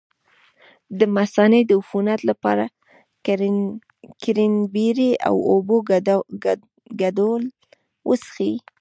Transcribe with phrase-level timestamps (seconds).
[0.99, 2.71] د مثانې د عفونت لپاره د
[4.23, 5.77] کرینبیري او اوبو
[7.01, 7.43] ګډول
[8.07, 8.53] وڅښئ